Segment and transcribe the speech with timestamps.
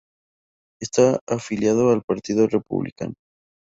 [0.81, 3.13] Está afiliado al Partido Republicano.